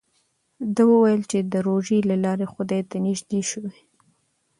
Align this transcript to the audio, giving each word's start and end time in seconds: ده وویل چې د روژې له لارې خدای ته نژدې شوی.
ده 0.75 0.83
وویل 0.91 1.21
چې 1.31 1.39
د 1.41 1.53
روژې 1.67 1.99
له 2.09 2.15
لارې 2.23 2.45
خدای 2.53 2.81
ته 2.89 2.95
نژدې 3.05 3.41
شوی. 3.51 3.77